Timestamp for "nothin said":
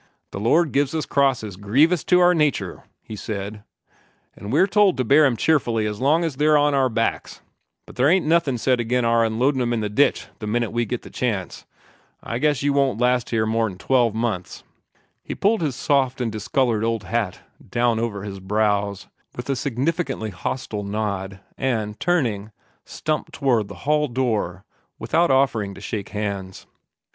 8.25-8.81